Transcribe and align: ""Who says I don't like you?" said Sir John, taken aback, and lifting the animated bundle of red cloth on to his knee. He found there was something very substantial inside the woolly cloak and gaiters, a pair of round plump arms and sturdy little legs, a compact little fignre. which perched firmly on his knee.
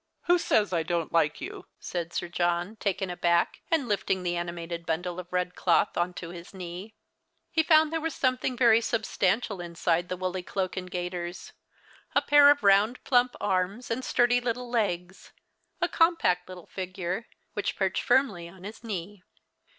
""Who 0.25 0.39
says 0.39 0.73
I 0.73 0.81
don't 0.81 1.13
like 1.13 1.39
you?" 1.39 1.67
said 1.79 2.11
Sir 2.11 2.27
John, 2.27 2.75
taken 2.77 3.11
aback, 3.11 3.59
and 3.69 3.87
lifting 3.87 4.23
the 4.23 4.35
animated 4.35 4.83
bundle 4.83 5.19
of 5.19 5.31
red 5.31 5.53
cloth 5.53 5.95
on 5.95 6.15
to 6.15 6.29
his 6.29 6.55
knee. 6.55 6.95
He 7.51 7.61
found 7.61 7.93
there 7.93 8.01
was 8.01 8.15
something 8.15 8.57
very 8.57 8.81
substantial 8.81 9.61
inside 9.61 10.09
the 10.09 10.17
woolly 10.17 10.41
cloak 10.41 10.75
and 10.75 10.89
gaiters, 10.89 11.53
a 12.15 12.21
pair 12.23 12.49
of 12.49 12.63
round 12.63 13.03
plump 13.03 13.35
arms 13.39 13.91
and 13.91 14.03
sturdy 14.03 14.41
little 14.41 14.71
legs, 14.71 15.33
a 15.79 15.87
compact 15.87 16.49
little 16.49 16.65
fignre. 16.65 17.25
which 17.53 17.75
perched 17.75 18.01
firmly 18.01 18.49
on 18.49 18.63
his 18.63 18.83
knee. 18.83 19.21